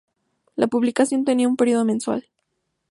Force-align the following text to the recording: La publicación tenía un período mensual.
La 0.55 0.65
publicación 0.65 1.25
tenía 1.25 1.47
un 1.47 1.55
período 1.57 1.85
mensual. 1.85 2.25